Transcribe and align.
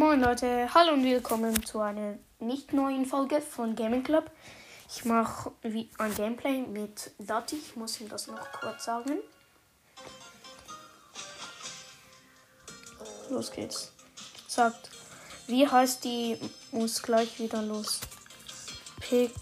Moin 0.00 0.18
Leute, 0.18 0.72
hallo 0.72 0.94
und 0.94 1.04
willkommen 1.04 1.62
zu 1.66 1.80
einer 1.80 2.14
nicht 2.38 2.72
neuen 2.72 3.04
Folge 3.04 3.42
von 3.42 3.76
Gaming 3.76 4.02
Club. 4.02 4.30
Ich 4.88 5.04
mache 5.04 5.52
ein 5.62 6.14
Gameplay 6.14 6.62
mit 6.62 7.10
Dati, 7.18 7.56
ich 7.56 7.76
muss 7.76 8.00
ihm 8.00 8.08
das 8.08 8.26
noch 8.26 8.50
kurz 8.50 8.86
sagen. 8.86 9.18
Los 13.28 13.52
geht's. 13.52 13.92
Sagt, 14.48 14.88
wie 15.48 15.68
heißt 15.68 16.02
die, 16.02 16.38
muss 16.72 17.02
gleich 17.02 17.38
wieder 17.38 17.60
los. 17.60 18.00
Pixart, 19.00 19.36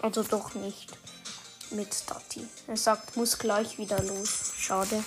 also 0.00 0.22
doch 0.22 0.54
nicht 0.54 0.96
mit 1.72 1.90
Dati. 2.08 2.48
Er 2.68 2.78
sagt, 2.78 3.18
muss 3.18 3.38
gleich 3.38 3.76
wieder 3.76 4.02
los. 4.02 4.54
Schade. 4.56 5.04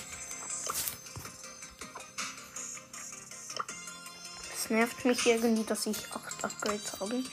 Nervt 4.71 5.05
mich 5.05 5.25
irgendwie, 5.25 5.63
dass 5.63 5.85
ich 5.85 5.97
8 6.11 6.45
Upgrades 6.45 6.99
habe. 6.99 7.23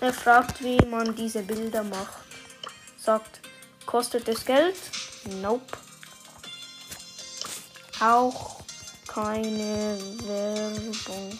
Er 0.00 0.12
fragt, 0.12 0.62
wie 0.62 0.84
man 0.84 1.14
diese 1.14 1.42
Bilder 1.42 1.82
macht. 1.82 2.18
Sagt, 2.98 3.40
kostet 3.86 4.28
es 4.28 4.44
Geld? 4.44 4.76
Nope. 5.40 5.64
Auch 8.00 8.60
keine 9.06 9.98
Werbung. 10.24 11.38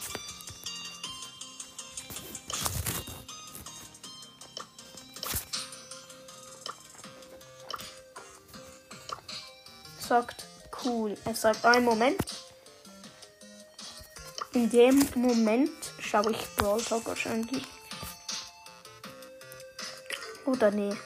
Sagt 9.98 10.46
cool. 10.84 11.18
Er 11.24 11.34
sagt, 11.34 11.64
einen 11.64 11.84
Moment. 11.84 12.45
In 14.56 14.70
dem 14.70 15.06
Moment 15.16 15.92
schaue 16.00 16.30
ich 16.30 16.56
Brawl 16.56 16.80
Talk 16.80 17.04
wahrscheinlich. 17.04 17.66
Oder 20.46 20.70
nee. 20.70 20.96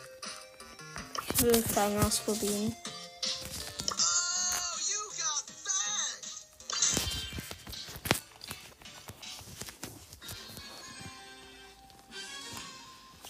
Ich 1.35 1.43
will 1.43 1.61
Fang 1.61 1.99
ausprobieren. 1.99 2.77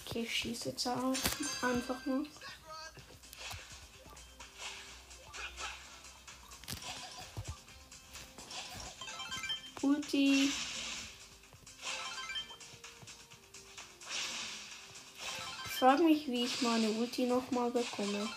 Okay, 0.07 0.21
ich 0.25 0.37
schieße 0.37 0.69
jetzt 0.69 0.87
auch 0.87 1.15
einfach 1.63 2.05
mal. 2.05 2.27
Ulti. 10.13 10.51
Ich 15.65 15.79
frage 15.79 16.03
mich, 16.03 16.27
wie 16.29 16.45
ich 16.45 16.61
meine 16.63 16.91
Ulti 16.91 17.27
nochmal 17.27 17.71
bekomme. 17.71 18.29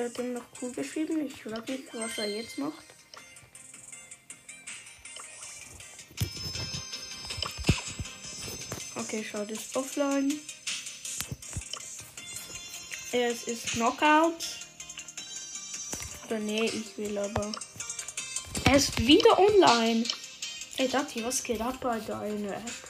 Er 0.00 0.06
hat 0.06 0.18
ihm 0.18 0.32
noch 0.32 0.46
cool 0.62 0.72
geschrieben. 0.72 1.26
Ich 1.26 1.42
frage 1.42 1.72
mich, 1.72 1.82
was 1.92 2.16
er 2.16 2.26
jetzt 2.26 2.56
macht. 2.56 2.84
Okay, 8.96 9.22
schaut 9.22 9.50
ist 9.50 9.76
offline. 9.76 10.40
Es 13.12 13.42
ist 13.42 13.72
Knockout. 13.72 14.42
Oder 16.26 16.38
nee, 16.38 16.64
ich 16.64 16.96
will 16.96 17.18
aber. 17.18 17.52
Er 18.64 18.76
ist 18.76 19.06
wieder 19.06 19.38
online. 19.38 20.04
Ey, 20.78 20.88
Dati, 20.88 21.22
was 21.22 21.42
geht 21.42 21.60
ab 21.60 21.78
bei 21.78 22.00
deiner 22.00 22.56
App? 22.56 22.89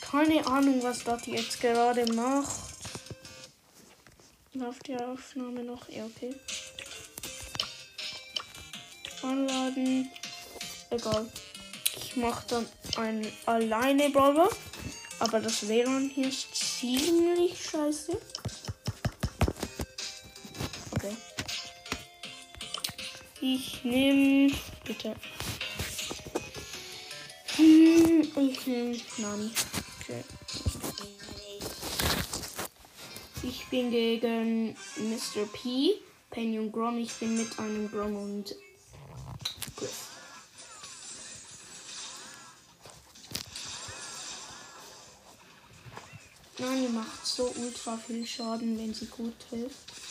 Keine 0.00 0.46
Ahnung, 0.46 0.82
was 0.82 1.04
Dati 1.04 1.30
jetzt 1.30 1.58
gerade 1.60 2.04
macht. 2.12 2.50
Läuft 4.52 4.88
die 4.88 4.96
Aufnahme 4.96 5.62
noch? 5.62 5.88
Ja, 5.88 6.04
okay. 6.04 6.34
Anladen. 9.22 10.10
Egal. 10.90 11.26
Ich 11.96 12.16
mache 12.16 12.44
dann 12.48 12.66
einen 12.96 13.26
alleine 13.46 14.10
Brawler. 14.10 14.50
Aber 15.20 15.40
das 15.40 15.66
WLAN 15.66 16.10
hier 16.14 16.28
ist 16.28 16.54
ziemlich 16.54 17.64
scheiße. 17.70 18.20
Okay. 20.92 21.16
Ich 23.40 23.82
nehme. 23.82 24.52
Bitte. 24.84 25.14
Hm, 27.60 28.22
ich 28.36 28.66
nehme 28.66 28.96
Nani. 29.18 29.50
Ich 33.42 33.66
bin 33.68 33.90
gegen 33.90 34.70
Mr. 34.96 35.44
P, 35.52 36.00
Penny 36.30 36.58
und 36.58 36.72
Grom. 36.72 36.96
Ich 36.96 37.12
bin 37.14 37.36
mit 37.36 37.58
einem 37.58 37.90
Grom 37.90 38.16
und 38.16 38.56
Griff. 39.76 40.08
Nani 46.58 46.88
macht 46.88 47.26
so 47.26 47.52
ultra 47.58 47.98
viel 47.98 48.26
Schaden, 48.26 48.78
wenn 48.78 48.94
sie 48.94 49.06
gut 49.06 49.34
trifft. 49.50 50.09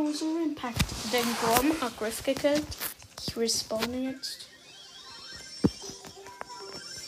Hauser 0.00 0.42
Impact. 0.42 0.82
Den 1.12 1.36
Grom 1.42 1.78
hat 1.80 1.98
Griff 1.98 2.24
gekillt. 2.24 2.66
Ich 3.26 3.36
respawne 3.36 4.12
jetzt. 4.12 4.46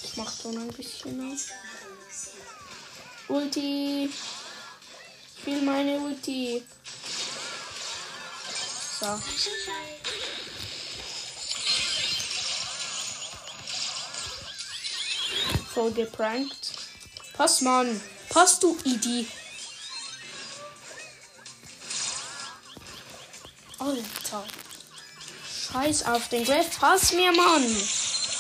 Ich 0.05 0.17
mach 0.17 0.31
so 0.31 0.51
ein 0.51 0.69
bisschen 0.69 1.33
auf. 1.33 1.41
Ulti. 3.29 4.11
Ich 5.37 5.47
will 5.47 5.63
meine 5.63 6.01
Ulti. 6.01 6.63
So. 9.01 9.19
Voll 15.73 15.93
geprankt. 15.93 16.73
Pass, 17.33 17.63
Mann. 17.63 18.01
Pass, 18.29 18.61
du 18.61 18.77
Idi. 18.85 19.27
Alter. 23.83 24.45
Scheiß 25.73 26.05
auf 26.07 26.29
den 26.29 26.45
Griff. 26.45 26.79
Pass 26.79 27.13
mir, 27.13 27.33
Mann. 27.33 27.67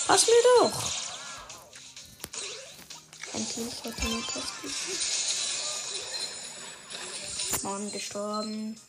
Pass 0.06 0.26
mir 0.26 0.42
doch. 0.60 0.82
Endlich 3.34 3.74
er 3.84 3.90
mir 4.08 4.22
Pass 4.22 4.44
Mann, 7.64 7.90
gestorben. 7.90 8.80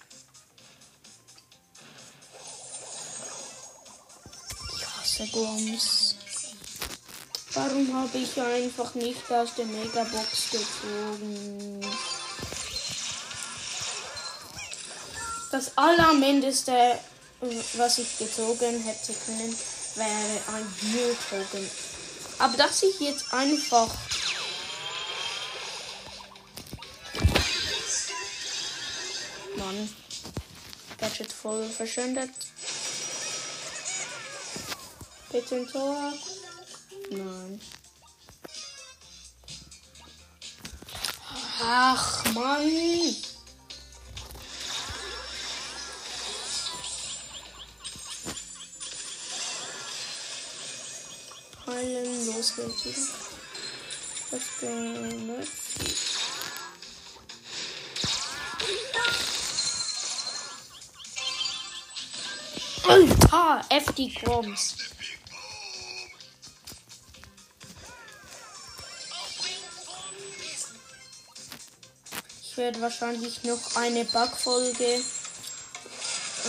Ich 4.75 4.85
hasse 4.85 5.27
Goms. 5.31 6.15
Warum 7.53 7.93
habe 7.95 8.17
ich 8.17 8.39
einfach 8.39 8.93
nicht 8.95 9.31
aus 9.31 9.55
der 9.55 9.65
Megabox 9.65 10.51
gezogen? 10.51 11.81
Das 15.53 15.77
allermindeste, 15.77 16.97
was 17.73 17.99
ich 17.99 18.17
gezogen 18.17 18.81
hätte 18.81 19.13
können, 19.13 19.55
wäre 19.93 20.41
ein 20.51 20.75
Heal-Token. 20.81 21.69
Aber 22.39 22.57
dass 22.57 22.81
ich 22.81 22.99
jetzt 22.99 23.31
einfach 23.31 23.87
Mann. 29.55 29.95
Gadget 30.97 31.31
voll 31.31 31.69
verschwendet. 31.69 32.31
Bitte 35.31 35.55
ein 35.55 35.67
Tor. 35.67 36.13
Nein. 37.11 37.61
Ach, 41.61 42.25
Mann. 42.33 43.32
Heilen, 51.65 52.25
los 52.25 52.55
geht's. 52.55 53.09
Was 54.31 54.41
denn? 54.61 55.31
Alter, 62.85 63.65
FD 63.69 64.09
Groms. 64.09 64.75
Ich 72.41 72.57
werde 72.57 72.81
wahrscheinlich 72.81 73.43
noch 73.43 73.75
eine 73.77 74.03
Bugfolge 74.05 75.01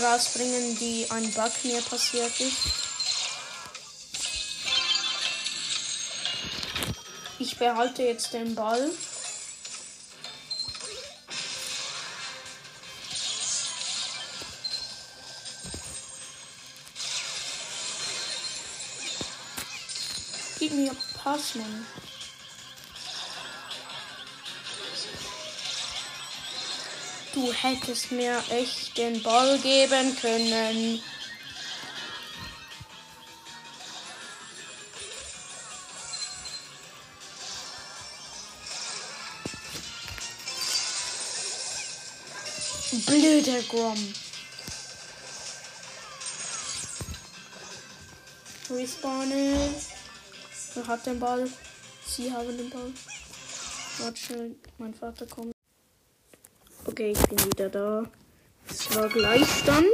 rausbringen, 0.03 0.79
die 0.79 1.07
ein 1.11 1.33
Bug 1.33 1.53
mir 1.65 1.81
passiert 1.83 2.41
ist. 2.41 2.84
Behalte 7.65 8.03
jetzt 8.03 8.35
den 8.35 8.55
Ball. 8.55 8.91
Gib 20.59 20.75
mir 20.75 20.95
Pass, 21.23 21.55
Mann. 21.55 21.87
Du 27.33 27.51
hättest 27.51 28.13
mir 28.13 28.45
echt 28.51 28.99
den 28.99 29.23
Ball 29.23 29.59
geben 29.61 30.15
können. 30.21 31.03
Blöder 43.45 43.63
Grom. 43.69 44.15
Respawnen. 48.71 49.75
Wer 50.75 50.87
hat 50.87 51.05
den 51.05 51.21
Ball? 51.21 51.51
Sie 52.07 52.33
haben 52.33 52.57
den 52.57 52.71
Ball. 52.71 52.91
Warte 53.99 54.17
schnell, 54.19 54.57
mein 54.79 54.95
Vater 54.95 55.27
kommt. 55.27 55.53
Okay, 56.87 57.13
ich 57.13 57.23
bin 57.29 57.39
wieder 57.45 57.69
da. 57.69 58.05
Es 58.67 58.97
war 58.97 59.09
Gleichstand. 59.11 59.85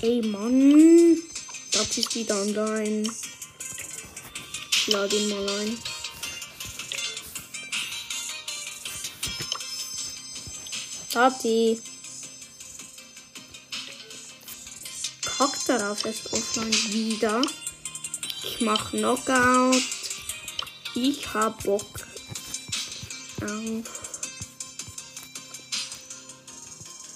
Ey 0.00 0.22
Mann. 0.22 1.18
Das 1.72 1.98
ist 1.98 2.14
wieder 2.14 2.40
online. 2.40 3.06
Ich 4.70 4.86
lade 4.86 5.14
ihn 5.14 5.28
mal 5.28 5.48
ein. 5.60 5.95
Tati. 11.16 11.80
Kack 15.24 15.64
darauf, 15.66 16.04
er 16.04 16.10
ist 16.10 16.30
offline 16.30 16.92
wieder. 16.92 17.40
Ich 18.44 18.60
mach 18.60 18.90
Knockout. 18.90 19.82
Ich 20.94 21.26
hab 21.32 21.62
Bock 21.62 21.86
auf. 23.40 23.84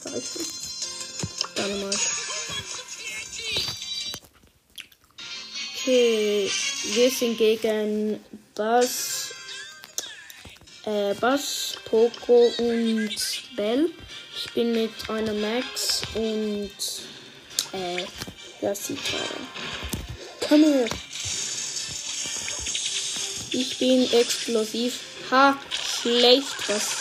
Da 0.05 0.11
ist 0.13 0.37
es. 0.37 0.49
Dynamite. 1.55 1.99
Okay, 5.75 6.51
wir 6.95 7.11
sind 7.11 7.37
gegen 7.37 8.25
Bass, 8.55 9.20
äh, 10.91 11.15
Bass, 11.15 11.75
Poco 11.85 12.53
und 12.59 13.17
Bell. 13.55 13.91
Ich 14.37 14.53
bin 14.53 14.73
mit 14.73 14.91
einer 15.09 15.35
Max 15.35 16.03
und 16.15 16.71
äh, 17.73 18.05
ja, 18.61 18.75
Sitara. 18.75 19.23
Komm 20.49 20.65
her. 20.65 20.89
Ich 23.53 23.79
bin 23.79 24.13
explosiv. 24.13 25.01
Ha, 25.31 25.57
schlecht. 26.03 26.69
Was, 26.69 26.97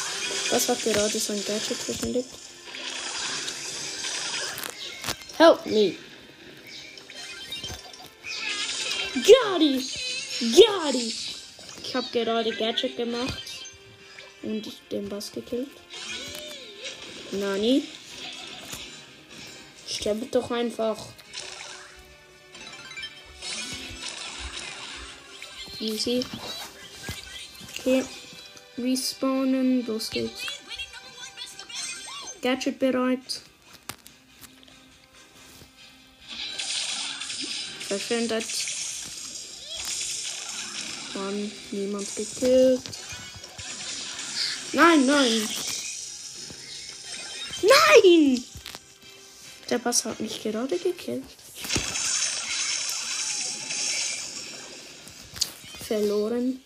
was 0.52 0.70
hat 0.70 0.84
gerade 0.84 1.20
so 1.20 1.34
ein 1.34 1.44
Gadget 1.46 1.78
verwendet? 1.78 2.26
Help 5.38 5.66
me. 5.66 5.96
Gadi! 9.14 9.86
Gadi! 10.40 11.16
Ich 11.84 11.96
habe 11.96 12.08
gerade 12.12 12.52
Gadget 12.52 12.98
gemacht 12.98 13.49
und 14.44 14.72
den 14.92 15.10
Bass 15.10 15.32
gekillt. 15.32 15.70
Nani? 17.32 17.84
Sterbe 19.88 20.26
doch 20.28 20.52
einfach. 20.52 20.98
Easy. 25.80 26.26
Okay. 27.80 28.04
Respawnen. 28.78 29.86
Los 29.86 30.10
geht's. 30.10 30.42
Gadget 32.42 32.80
bereit. 32.80 33.42
Verschwendet. 37.88 38.46
Mann, 41.14 41.52
niemand 41.72 42.16
gekillt. 42.16 42.82
Nein, 44.72 45.06
nein. 45.06 45.50
Nein! 47.62 48.44
Der 49.70 49.80
Bass 49.80 50.06
hat 50.06 50.20
mich 50.20 50.42
gerade 50.44 50.78
gekillt. 50.78 51.24
Verloren. 55.88 56.64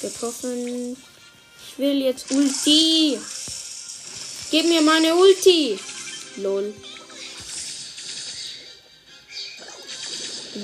Getroffen. 0.00 0.96
Ich 1.66 1.78
will 1.78 2.02
jetzt 2.02 2.30
Ulti. 2.30 3.18
Gib 4.50 4.66
mir 4.66 4.80
meine 4.80 5.14
Ulti. 5.16 5.78
Lol. 6.36 6.72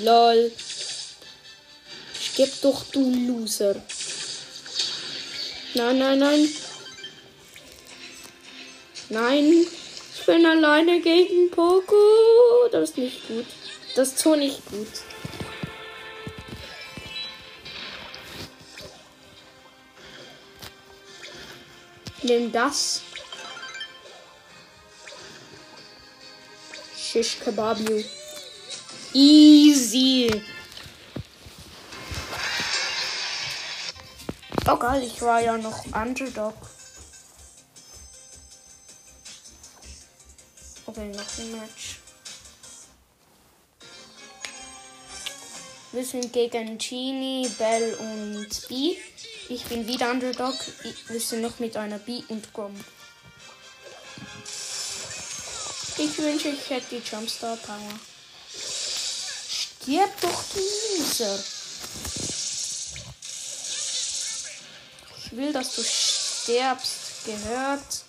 Lol. 0.03 0.51
Gib 2.35 2.61
doch 2.61 2.83
du 2.91 3.27
Loser. 3.27 3.75
Nein, 5.73 5.97
nein, 5.99 6.19
nein. 6.19 6.49
Nein. 9.09 9.67
Ich 10.13 10.25
bin 10.25 10.45
alleine 10.45 11.01
gegen 11.01 11.51
Poco. 11.51 12.67
Das 12.71 12.89
ist 12.89 12.97
nicht 12.97 13.27
gut. 13.27 13.45
Das 13.95 14.09
ist 14.09 14.19
so 14.19 14.35
nicht 14.35 14.65
gut. 14.65 14.87
Nimm 22.23 22.51
das. 22.51 23.01
Shish 26.97 27.39
Kebabu. 27.39 28.03
Easy. 29.15 30.29
Oh 34.67 34.75
geil, 34.75 35.03
ich 35.03 35.21
war 35.21 35.39
ja 35.39 35.57
noch 35.57 35.85
Underdog. 35.85 36.53
Okay, 40.85 41.07
noch 41.07 41.39
ein 41.39 41.51
Match. 41.53 41.99
Wir 45.93 46.03
sind 46.03 46.33
gegen 46.33 46.77
Genie, 46.77 47.47
Bell 47.57 47.93
und 47.93 48.67
B. 48.67 48.97
Ich 49.47 49.63
bin 49.63 49.87
wieder 49.87 50.11
Underdog. 50.11 50.55
Wir 51.07 51.21
sind 51.21 51.41
noch 51.41 51.57
mit 51.59 51.77
einer 51.77 51.99
B 51.99 52.21
und 52.27 52.53
Grom. 52.53 52.75
Ich 55.97 56.17
wünsche, 56.17 56.49
ich 56.49 56.69
hätte 56.69 56.97
die 56.97 57.09
Jumpstar 57.09 57.55
Power. 57.55 58.14
Stirb 59.85 60.19
doch, 60.19 60.43
Loser. 60.55 61.43
Ich 65.19 65.37
will, 65.37 65.53
dass 65.53 65.75
du 65.75 65.83
stirbst. 65.83 67.23
Gehört. 67.23 68.03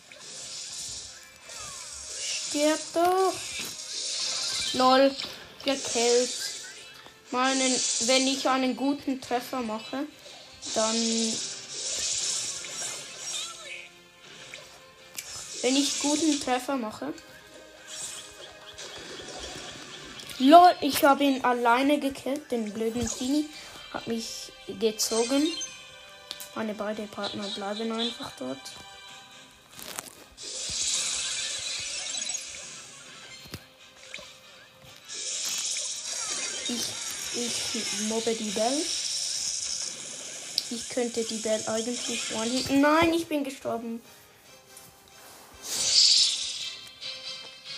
stirb 2.48 2.80
doch. 2.94 3.34
Lol, 4.72 5.14
gekillt. 5.64 6.30
Meinen, 7.30 7.74
wenn 8.06 8.26
ich 8.26 8.48
einen 8.48 8.74
guten 8.74 9.20
Treffer 9.20 9.60
mache, 9.60 10.06
dann. 10.74 10.96
Wenn 15.60 15.76
ich 15.76 16.00
guten 16.00 16.40
Treffer 16.40 16.76
mache. 16.76 17.12
Lol, 20.38 20.74
ich 20.82 21.02
habe 21.02 21.24
ihn 21.24 21.42
alleine 21.44 21.98
gekillt, 21.98 22.50
den 22.50 22.70
blöden 22.72 23.08
Tini. 23.08 23.46
Hat 23.92 24.06
mich 24.06 24.52
gezogen. 24.66 25.46
Meine 26.54 26.74
beiden 26.74 27.08
Partner 27.08 27.48
bleiben 27.54 27.90
einfach 27.92 28.30
dort. 28.38 28.58
Ich, 36.68 37.74
ich 37.74 38.00
mobbe 38.08 38.34
die 38.34 38.50
Bell. 38.50 38.82
Ich 40.70 40.88
könnte 40.90 41.24
die 41.24 41.38
Bell 41.38 41.62
eigentlich 41.66 42.34
one 42.34 42.80
Nein, 42.80 43.14
ich 43.14 43.26
bin 43.26 43.44
gestorben. 43.44 44.02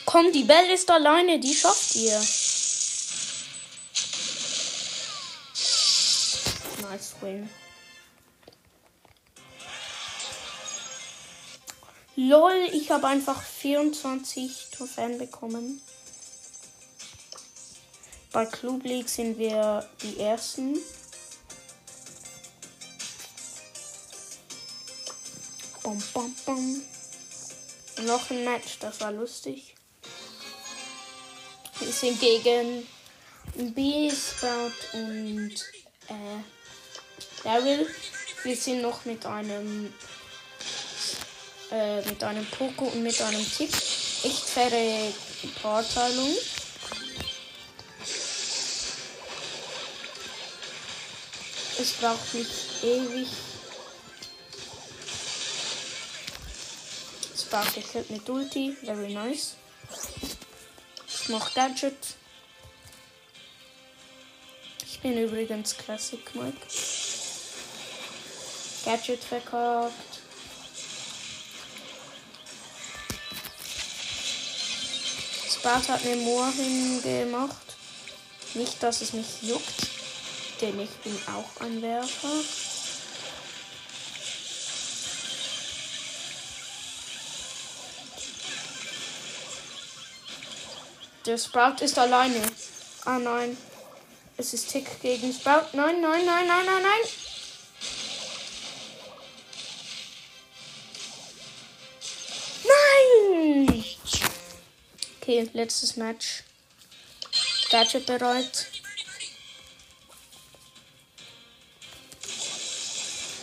Komm, 0.07 0.33
die 0.33 0.45
Bell 0.45 0.71
ist 0.71 0.91
alleine, 0.91 1.39
die 1.39 1.55
schafft 1.55 1.95
ihr. 1.97 2.19
Win. 7.21 7.49
LOL, 12.17 12.69
ich 12.73 12.91
habe 12.91 13.07
einfach 13.07 13.41
24 13.41 14.69
Trophäen 14.73 15.19
bekommen. 15.19 15.81
Bei 18.33 18.45
Club 18.45 18.83
League 18.83 19.09
sind 19.09 19.39
wir 19.39 19.89
die 20.03 20.19
Ersten. 20.19 20.79
Bom, 25.83 26.03
bom, 26.13 26.35
bom. 26.45 26.83
Noch 28.05 28.31
ein 28.31 28.45
Match, 28.45 28.79
das 28.81 29.01
war 29.01 29.13
lustig. 29.13 29.77
Wir 31.79 31.93
sind 31.93 32.21
gegen 32.21 32.87
B-Sprout 33.75 34.73
und 34.93 35.55
äh, 36.09 36.58
Daryl. 37.49 37.89
Wir 38.43 38.57
sind 38.57 38.83
noch 38.83 39.07
mit 39.07 39.25
einem 39.25 39.91
äh, 41.73 42.03
mit 42.03 42.23
einem 42.23 42.45
Poco 42.45 42.85
und 42.85 43.03
mit 43.03 43.19
einem 43.23 43.51
Tick. 43.51 43.73
Echt 43.73 44.51
faire 44.51 45.13
Paarteilung. 45.63 46.37
Es 51.81 51.93
braucht 51.93 52.35
nicht 52.35 52.51
ewig. 52.83 53.29
Es 57.35 57.45
braucht 57.45 57.75
gekillt 57.77 58.11
mit 58.11 58.29
Ulti. 58.29 58.77
Very 58.85 59.15
nice. 59.15 59.55
Noch 61.29 61.55
Gadget. 61.55 61.97
Ich 64.85 65.01
bin 65.01 65.17
übrigens 65.17 65.75
Classic 65.79 66.35
Mike. 66.35 66.98
Gadget 68.89 69.23
verkauft. 69.23 69.93
Sparta 75.47 75.93
hat 75.93 76.05
mir 76.07 76.17
Moor 76.17 76.51
hingemacht. 76.53 77.77
Nicht, 78.55 78.83
dass 78.83 79.03
es 79.03 79.13
mich 79.13 79.43
juckt, 79.43 79.89
denn 80.63 80.81
ich 80.81 80.89
bin 81.05 81.21
auch 81.27 81.61
ein 81.61 81.83
Werfer. 81.83 82.29
Der 91.27 91.37
Sprout 91.37 91.85
ist 91.85 91.99
alleine. 91.99 92.41
Ah 93.05 93.19
nein. 93.19 93.59
Es 94.39 94.55
ist 94.55 94.71
Tick 94.71 95.03
gegen 95.03 95.31
Sprout. 95.35 95.67
Nein, 95.75 96.01
nein, 96.01 96.25
nein, 96.25 96.47
nein, 96.47 96.65
nein, 96.65 96.83
nein. 96.83 97.28
Okay, 105.29 105.47
letztes 105.53 105.99
Match. 105.99 106.43
Gadget 107.69 108.07
bereit. 108.07 108.67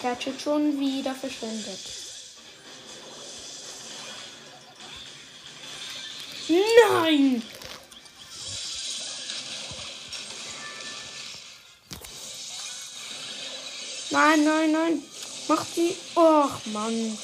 Gadget 0.02 0.42
schon 0.42 0.80
wieder 0.80 1.14
verschwendet. 1.14 1.80
Nein! 6.48 7.44
Nein, 14.10 14.44
nein, 14.44 14.72
nein. 14.72 15.04
Mach 15.48 15.64
die. 15.76 15.96
Och, 16.16 16.66
Mann. 16.66 17.16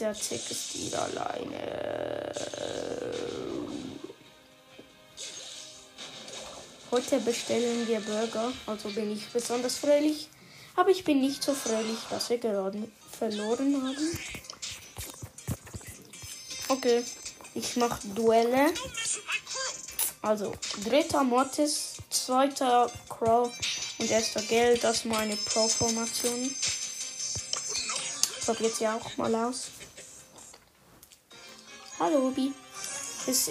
Der 0.00 0.12
Tick 0.12 0.50
ist 0.50 0.76
wieder 0.76 1.02
alleine. 1.02 2.32
Heute 6.90 7.20
bestellen 7.20 7.86
wir 7.86 8.00
Burger, 8.00 8.52
also 8.66 8.88
bin 8.88 9.12
ich 9.12 9.28
besonders 9.28 9.76
fröhlich. 9.76 10.28
Aber 10.74 10.90
ich 10.90 11.04
bin 11.04 11.20
nicht 11.20 11.44
so 11.44 11.54
fröhlich, 11.54 11.98
dass 12.10 12.30
wir 12.30 12.38
gerade 12.38 12.88
verloren 13.16 13.80
haben. 13.82 14.18
Okay, 16.68 17.04
ich 17.54 17.76
mache 17.76 18.00
Duelle. 18.08 18.74
Also, 20.22 20.54
dritter 20.84 21.22
Mortis, 21.22 21.94
zweiter 22.10 22.90
Crow 23.08 23.52
und 23.98 24.10
erster 24.10 24.42
Geld. 24.42 24.82
Das 24.82 24.96
ist 24.96 25.04
meine 25.04 25.36
Pro-Formation. 25.36 26.52
Probiert 28.44 28.74
sie 28.74 28.88
auch 28.88 29.16
mal 29.16 29.34
aus. 29.36 29.68
Hallo, 32.04 32.18
Ruby. 32.18 32.52
Ist, 33.26 33.50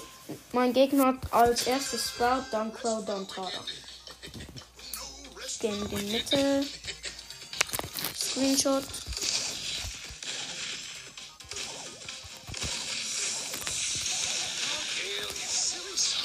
mein 0.52 0.74
Gegner 0.74 1.08
hat 1.08 1.34
als 1.34 1.66
erstes 1.66 2.10
Sprout, 2.10 2.44
dann 2.52 2.72
Crow, 2.72 3.04
dann 3.04 3.28
Tara. 3.28 3.50
Ich 5.48 5.58
gehe 5.58 5.74
in 5.74 5.90
die 5.90 5.96
Mitte. 6.12 6.64
Screenshot. 8.16 8.84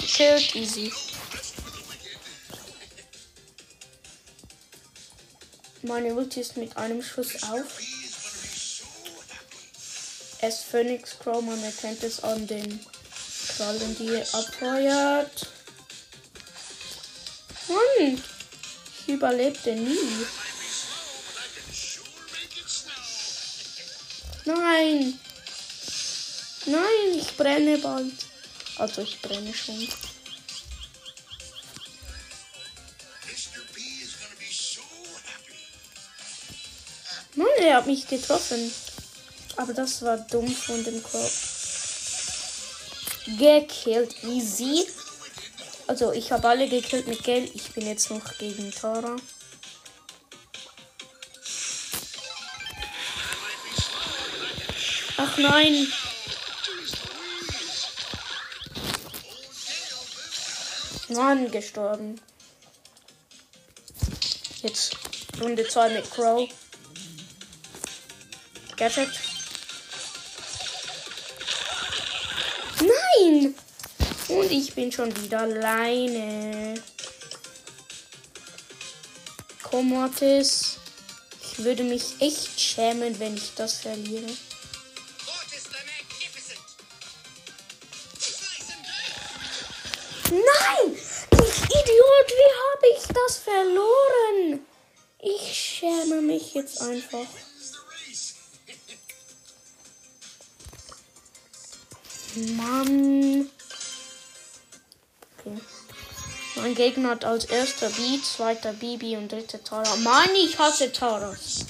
Killed 0.06 0.54
easy. 0.54 0.92
Meine 5.80 6.12
Ulti 6.12 6.40
ist 6.40 6.58
mit 6.58 6.76
einem 6.76 7.00
Schuss 7.02 7.42
auf. 7.44 7.97
Es 10.40 10.62
Phoenix 10.62 11.18
Crow, 11.18 11.42
man 11.42 11.62
erkennt 11.64 12.02
es 12.04 12.22
an 12.22 12.46
den 12.46 12.80
Krallen, 13.56 13.96
die 13.98 14.14
er 14.14 14.34
abfeuert. 14.34 15.48
Mann, 17.66 18.22
ich 19.00 19.08
überlebte 19.08 19.74
nie. 19.74 20.26
Nein. 24.44 25.18
Nein, 26.66 27.18
ich 27.18 27.36
brenne 27.36 27.78
bald. 27.78 28.14
Also 28.76 29.02
ich 29.02 29.20
brenne 29.20 29.52
schon. 29.52 29.88
Mann, 37.34 37.48
er 37.58 37.76
hat 37.78 37.86
mich 37.86 38.06
getroffen. 38.06 38.72
Aber 39.58 39.74
das 39.74 40.02
war 40.02 40.16
dumm 40.18 40.46
von 40.46 40.84
dem 40.84 41.02
Crow. 41.02 41.28
Gekillt. 43.26 44.22
Easy. 44.22 44.86
Also, 45.88 46.12
ich 46.12 46.30
habe 46.30 46.46
alle 46.46 46.68
gekillt 46.68 47.08
mit 47.08 47.24
Geld. 47.24 47.52
Ich 47.56 47.72
bin 47.72 47.84
jetzt 47.84 48.08
noch 48.08 48.38
gegen 48.38 48.70
Tara. 48.70 49.16
Ach 55.16 55.38
nein. 55.38 55.88
Mann, 61.08 61.50
gestorben. 61.50 62.20
Jetzt 64.62 64.96
Runde 65.40 65.66
2 65.66 65.88
mit 65.94 66.08
Crow. 66.12 66.48
Gadget. 68.76 69.27
Und 74.48 74.54
ich 74.54 74.74
bin 74.74 74.90
schon 74.90 75.14
wieder 75.22 75.40
alleine. 75.40 76.82
Komm, 79.62 79.90
Mortis. 79.90 80.78
Ich 81.42 81.62
würde 81.62 81.84
mich 81.84 82.14
echt 82.20 82.58
schämen, 82.58 83.18
wenn 83.20 83.36
ich 83.36 83.52
das 83.56 83.74
verliere. 83.80 84.24
Nein! 90.30 90.96
Ich 91.32 91.62
Idiot, 91.64 92.28
wie 92.38 92.52
habe 92.64 92.86
ich 92.96 93.06
das 93.06 93.36
verloren? 93.36 94.66
Ich 95.18 95.54
schäme 95.54 96.22
mich 96.22 96.54
jetzt 96.54 96.80
einfach. 96.80 97.26
Mann. 102.56 103.50
Okay. 105.52 105.62
Mein 106.56 106.74
Gegner 106.74 107.10
hat 107.10 107.24
als 107.24 107.44
erster 107.44 107.88
B, 107.88 108.20
zweiter 108.20 108.72
Bibi 108.72 109.16
und 109.16 109.30
dritter 109.30 109.62
Tara. 109.62 109.94
Mann, 109.96 110.30
ich 110.34 110.58
hasse 110.58 110.90
Taras. 110.92 111.66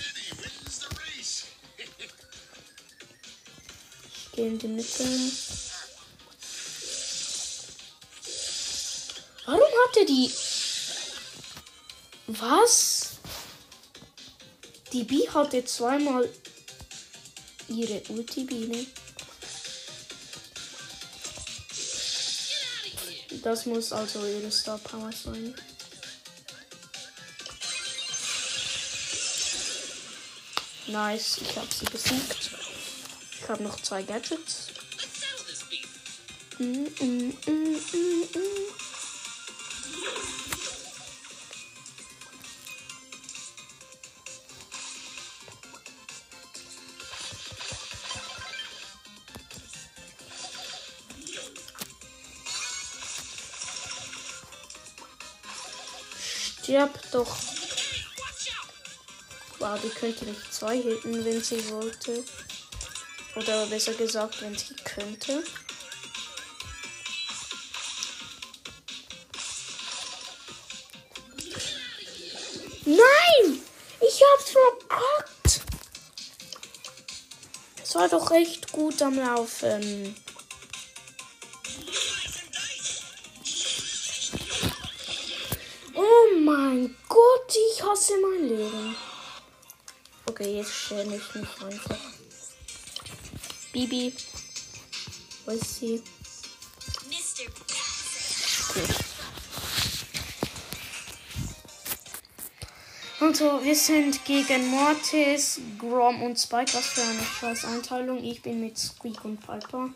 Ich 4.15 4.33
gehe 4.33 4.47
in 4.47 4.59
die 4.59 4.69
Mitte. 4.69 5.05
Warum 9.45 9.61
hat 9.61 9.97
er 9.97 10.05
die. 10.07 10.33
Was? 12.29 13.11
Die 14.93 15.05
B 15.05 15.29
hatte 15.29 15.65
zweimal 15.65 16.31
ihre 17.69 18.03
Ulti-Biene. 18.09 18.87
Das 23.43 23.67
muss 23.67 23.93
also 23.93 24.25
ihre 24.25 24.51
Star 24.51 24.79
Power 24.79 25.11
sein. 25.13 25.55
Nice, 30.87 31.39
ich 31.43 31.57
habe 31.57 31.69
sie 31.73 31.85
besiegt. 31.87 32.51
Ich 33.41 33.49
habe 33.49 33.63
noch 33.63 33.81
zwei 33.81 34.03
Gadgets. 34.03 34.69
Mm, 36.59 36.65
mm, 36.65 37.35
mm, 37.47 37.77
mm, 37.93 38.23
mm. 38.35 38.78
Stirb 56.69 57.01
doch. 57.13 57.35
Wow, 59.59 59.81
die 59.83 59.89
könnte 59.89 60.27
nicht 60.27 60.53
zwei 60.53 60.77
hitten, 60.77 61.25
wenn 61.25 61.43
sie 61.43 61.67
wollte. 61.71 62.23
Oder 63.37 63.65
besser 63.69 63.95
gesagt, 63.95 64.43
wenn 64.43 64.55
sie 64.55 64.77
könnte. 64.85 65.43
Nein! 72.85 73.63
Ich 74.03 74.23
hab's 74.23 74.51
verkackt! 74.51 75.61
Es 77.83 77.95
war 77.95 78.11
doch 78.11 78.31
recht 78.31 78.71
gut 78.73 79.01
am 79.01 79.19
Laufen. 79.19 80.15
Ich 87.79 87.85
hasse 87.85 88.15
mein 88.21 88.49
Leben. 88.49 88.97
Okay, 90.27 90.57
jetzt 90.57 90.73
schäme 90.73 91.17
ich 91.17 91.35
mich 91.35 91.63
einfach. 91.63 91.97
Bibi. 93.73 94.13
Wo 95.45 95.53
ist 95.53 95.79
sie? 95.79 96.03
Gut. 98.75 98.89
Also, 103.21 103.65
wir 103.65 103.77
sind 103.77 104.25
gegen 104.25 104.69
Mortis, 104.69 105.61
Grom 105.79 106.23
und 106.23 106.39
Spike. 106.39 106.75
Was 106.75 106.87
für 106.87 107.03
eine 107.03 107.23
scheiß 107.23 107.65
Einteilung. 107.67 108.23
Ich 108.25 108.43
bin 108.43 108.61
mit 108.61 108.77
Squeak 108.77 109.25
und 109.25 109.39
Piper. 109.41 109.91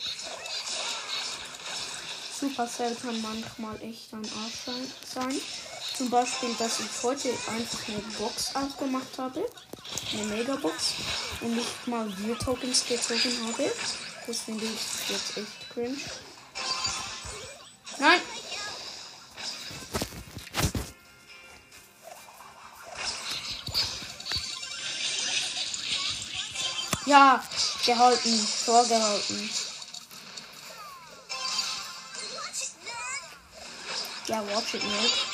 Supercell 2.39 2.95
kann 2.95 3.21
manchmal 3.21 3.81
echt 3.83 4.13
ein 4.13 4.19
Arsch 4.19 4.87
sein. 5.05 5.41
Zum 5.97 6.11
Beispiel, 6.11 6.55
dass 6.59 6.81
ich 6.81 7.03
heute 7.03 7.29
einfach 7.29 7.89
eine 7.89 7.99
Box 8.19 8.55
aufgemacht 8.55 9.19
habe. 9.19 9.49
Eine 10.13 10.25
Megabox. 10.25 10.95
Und 11.41 11.57
nicht 11.57 11.87
mal 11.87 12.09
Gear-Tokens 12.09 12.85
gezogen 12.87 13.47
habe. 13.47 13.73
Das 14.27 14.39
finde 14.41 14.65
ich 14.65 15.11
jetzt 15.11 15.37
echt 15.37 15.71
cringe. 15.73 15.97
Nein! 17.99 18.21
Ja, 27.05 27.43
gehalten, 27.85 28.47
vorgehalten. 28.65 29.51
Ja, 34.29 34.43
watch 34.47 34.75
it 34.75 34.85
nicht. 34.85 35.32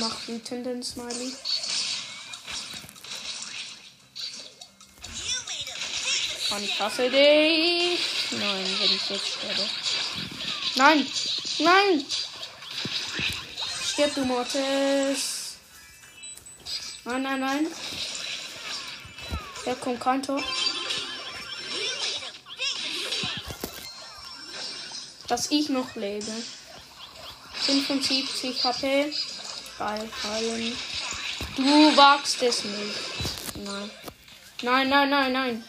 Mach 0.00 0.28
wütenden 0.28 0.82
Smiley. 0.82 1.34
Und 6.50 6.62
ich 6.62 6.80
hasse 6.80 7.10
dich. 7.10 8.00
Nein, 8.30 8.66
wenn 8.78 8.94
ich 8.94 9.10
jetzt 9.10 9.26
sterbe. 9.26 9.68
Nein! 10.76 11.06
Nein! 11.58 12.04
Stirb 13.92 14.14
du 14.14 14.24
Mortis. 14.24 15.56
Nein, 17.04 17.22
nein, 17.22 17.40
nein. 17.40 17.66
Da 19.64 19.74
kommt 19.74 20.00
kein 20.00 20.22
Tor. 20.22 20.42
Dass 25.26 25.50
ich 25.50 25.68
noch 25.70 25.94
lebe. 25.96 26.32
75 27.66 28.64
HP. 28.64 29.12
Bei 29.78 30.08
Fallen. 30.08 30.76
Du 31.56 31.96
wagst 31.96 32.42
es 32.42 32.64
nicht. 32.64 33.64
Nein. 33.64 33.90
Nein, 34.62 34.88
nein, 34.88 35.10
nein, 35.10 35.32
nein. 35.32 35.64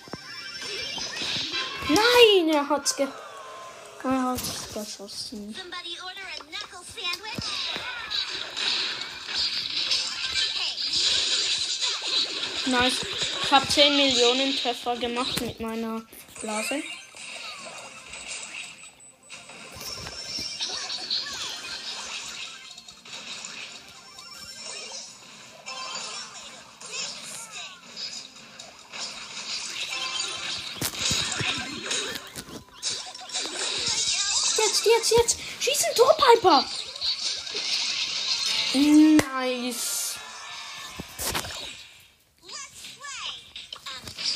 Nein, 1.90 2.50
er 2.54 2.70
hat's 2.70 2.96
ge 2.96 3.08
er 4.04 4.24
hat's 4.24 4.74
geschossen. 4.74 5.56
Nice. 12.66 13.06
Ich 13.44 13.52
habe 13.52 13.68
10 13.68 13.96
Millionen 13.96 14.56
Treffer 14.56 14.96
gemacht 14.98 15.42
mit 15.42 15.60
meiner 15.60 16.04
Blase. 16.40 16.84
Torpiper. 36.40 36.64
Nice. 38.74 40.16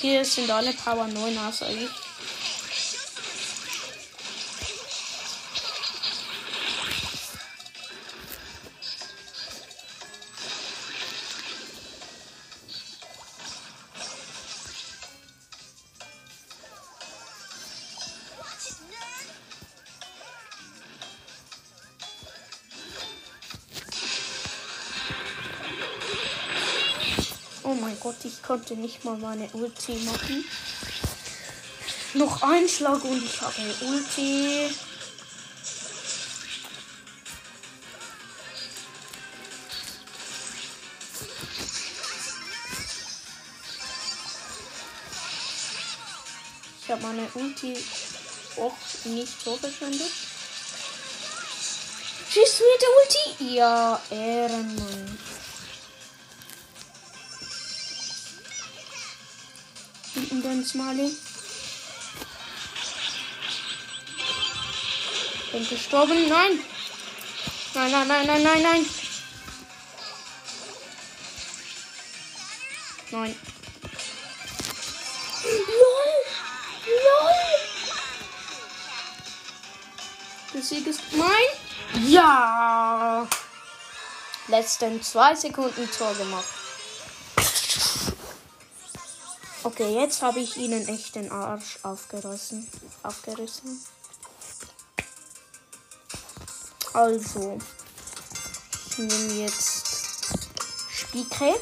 Hier 0.02 0.26
sind 0.26 0.52
alle 0.52 0.74
Power 0.74 1.08
9 1.08 1.38
außer 1.38 1.70
ich. 1.70 2.03
Gott, 28.04 28.26
ich 28.26 28.44
konnte 28.44 28.76
nicht 28.76 29.06
mal 29.06 29.16
meine 29.16 29.50
Ulti 29.54 29.94
machen. 30.04 30.44
Noch 32.16 32.42
ein 32.42 32.68
Schlag 32.68 33.02
und 33.06 33.24
ich 33.24 33.39
habe 33.39 33.56
eine 33.56 33.74
Ulti. 33.94 34.76
Ich 46.82 46.92
habe 46.92 47.02
meine 47.04 47.30
Ulti 47.36 47.78
auch 48.58 48.76
nicht 49.06 49.42
so 49.46 49.56
verschwendet. 49.56 50.12
Schießt 52.30 52.60
mit 52.60 52.82
der 52.82 52.89
Ulti? 53.00 53.56
Ja, 53.56 54.02
Ehrenmann. 54.12 55.18
Hinten 60.34 60.50
dann 60.50 60.65
Smiley. 60.65 61.15
Bin 65.52 65.69
gestorben. 65.69 66.28
Nein. 66.28 66.60
Nein, 67.76 67.91
nein, 67.91 68.08
nein, 68.08 68.26
nein, 68.26 68.43
nein, 68.43 68.62
nein. 68.63 68.86
Nein. 73.12 73.36
LOL! 75.43 76.13
LOL! 77.06 77.34
Der 80.56 80.62
Sieg 80.63 80.88
ist 80.88 81.02
mein. 81.12 82.10
Ja! 82.10 83.28
Letzten 84.48 85.00
zwei 85.04 85.36
Sekunden 85.36 85.88
Tor 85.91 86.15
gemacht. 86.15 86.62
Okay, 89.65 89.93
jetzt 89.93 90.21
habe 90.21 90.41
ich 90.41 90.58
ihnen 90.58 90.86
echt 90.89 91.15
den 91.15 91.32
Arsch 91.32 91.80
aufgerissen. 91.84 92.67
Aufgerissen. 93.02 93.82
Also, 96.91 97.58
ich 98.89 98.97
nehme 98.97 99.34
jetzt 99.45 99.88
Spielkrähe. 100.91 101.56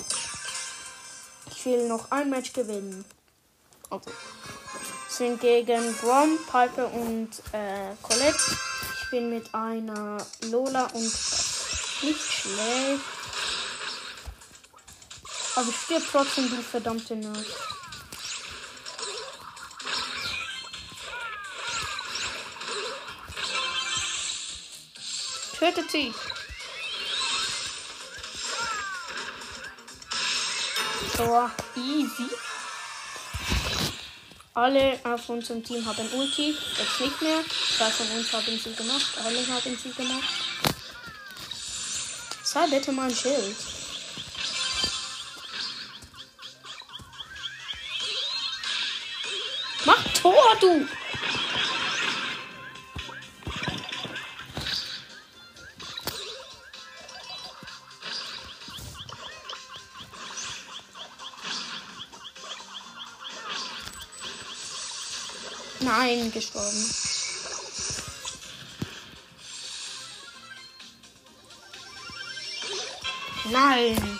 Ich 1.51 1.63
will 1.65 1.87
noch 1.87 2.09
ein 2.09 2.31
Match 2.31 2.53
gewinnen. 2.53 3.05
Also, 3.91 4.09
sind 5.07 5.39
gegen 5.39 5.95
Grom, 5.99 6.39
Piper 6.51 6.91
und 6.91 7.29
äh, 7.51 7.93
Colette. 8.01 8.57
Ich 9.03 9.11
bin 9.11 9.29
mit 9.29 9.53
einer 9.53 10.25
Lola 10.49 10.85
und 10.85 11.03
nicht 11.03 12.31
schlecht. 12.31 13.03
Aber 15.55 15.69
ich 15.69 15.75
stirb 15.75 16.03
trotzdem 16.11 16.49
die 16.49 16.63
verdammte 16.63 17.15
Nerd. 17.15 17.45
Tötet 25.61 25.91
sie! 25.91 26.11
So, 31.15 31.51
easy. 31.75 32.29
Alle 34.55 34.99
auf 35.03 35.29
unserem 35.29 35.63
Team 35.63 35.85
haben 35.85 36.11
Ulti. 36.13 36.57
Jetzt 36.79 36.99
nicht 36.99 37.21
mehr. 37.21 37.43
Zwei 37.77 37.91
von 37.91 38.09
uns 38.09 38.33
haben 38.33 38.57
sie 38.57 38.73
gemacht. 38.73 39.13
Alle 39.23 39.47
haben 39.47 39.77
sie 39.77 39.91
gemacht. 39.91 40.33
Sei 42.41 42.65
bitte 42.65 42.91
mein 42.91 43.13
Schild. 43.13 43.55
Mach 49.85 50.03
Tor, 50.19 50.57
du! 50.59 50.87
Nein, 66.21 66.31
gestorben. 66.31 66.93
Nein. 73.49 74.19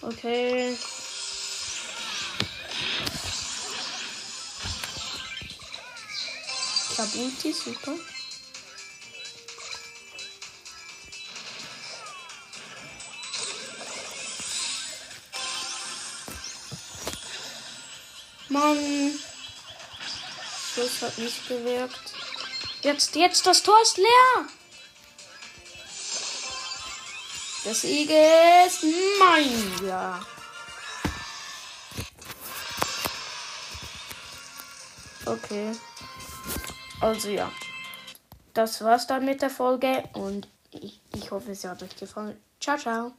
Okay. 0.00 0.76
Ich 6.90 6.98
hab 6.98 7.14
Ulti, 7.14 7.52
super. 7.52 8.11
Mann. 18.52 19.12
Das 20.76 21.02
hat 21.02 21.18
nicht 21.18 21.48
gewirkt. 21.48 22.14
Jetzt, 22.82 23.14
jetzt, 23.14 23.46
das 23.46 23.62
Tor 23.62 23.80
ist 23.82 23.96
leer. 23.96 24.46
Der 27.64 27.74
Sieg 27.74 28.10
ist 28.66 28.84
mein. 29.18 29.86
Ja. 29.86 30.20
Okay. 35.24 35.72
Also 37.00 37.28
ja. 37.28 37.50
Das 38.54 38.82
war's 38.82 39.06
dann 39.06 39.24
mit 39.24 39.42
der 39.42 39.50
Folge 39.50 40.04
und 40.14 40.48
ich, 40.70 41.00
ich 41.14 41.30
hoffe, 41.30 41.52
es 41.52 41.64
hat 41.64 41.82
euch 41.82 41.96
gefallen. 41.96 42.40
Ciao, 42.60 42.76
ciao. 42.76 43.12